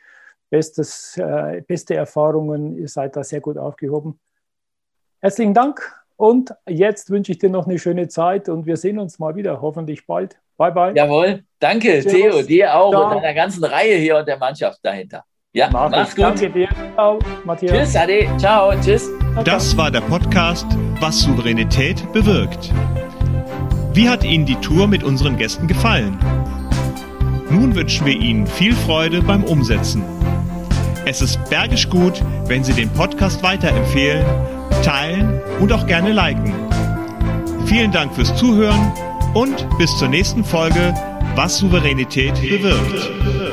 [0.50, 2.76] bestes, äh, beste Erfahrungen.
[2.76, 4.20] Ihr seid da sehr gut aufgehoben.
[5.20, 5.80] Herzlichen Dank
[6.16, 9.62] und jetzt wünsche ich dir noch eine schöne Zeit und wir sehen uns mal wieder,
[9.62, 10.38] hoffentlich bald.
[10.60, 10.92] Bye, bye.
[10.94, 12.12] Jawohl, danke, Servus.
[12.12, 13.04] Theo, dir auch Ciao.
[13.04, 15.24] und deiner ganzen Reihe hier und der Mannschaft dahinter.
[15.54, 16.22] Ja, Mach mach's gut.
[16.22, 16.68] Danke dir.
[16.94, 17.72] Ciao, Matthias.
[17.72, 18.28] Tschüss, Ade.
[18.36, 19.08] Ciao, tschüss.
[19.42, 20.66] Das war der Podcast,
[21.00, 22.70] was Souveränität bewirkt.
[23.94, 26.18] Wie hat Ihnen die Tour mit unseren Gästen gefallen?
[27.48, 30.04] Nun wünschen wir Ihnen viel Freude beim Umsetzen.
[31.06, 34.26] Es ist bergisch gut, wenn Sie den Podcast weiterempfehlen,
[34.84, 36.52] teilen und auch gerne liken.
[37.64, 38.92] Vielen Dank fürs Zuhören
[39.34, 40.94] und bis zur nächsten Folge,
[41.34, 43.49] was Souveränität bewirkt.